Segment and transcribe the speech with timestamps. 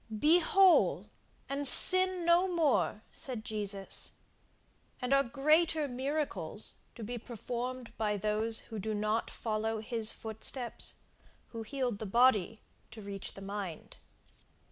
[0.19, 1.11] Be whole,
[1.47, 4.13] and sin no more, said Jesus.
[4.99, 10.95] And are greater miracles to be performed by those who do not follow his footsteps,
[11.49, 13.97] who healed the body to reach the mind?